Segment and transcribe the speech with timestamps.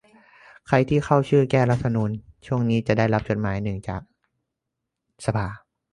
[0.67, 2.11] ใครที่เข้าชื่อ แก้รัฐธรรมนูญ
[2.45, 4.01] ช่วงนี้จะได้รับจดหมายหนึ่งหน้าจาก
[5.25, 5.47] สภา